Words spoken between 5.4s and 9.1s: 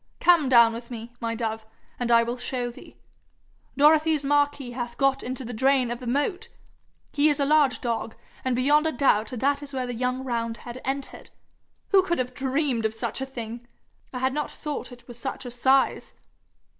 the drain of the moat! He is a large dog, and beyond a